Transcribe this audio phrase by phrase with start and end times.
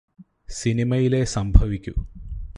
[0.49, 1.93] സിനിമയിലേ സംഭവിക്കൂ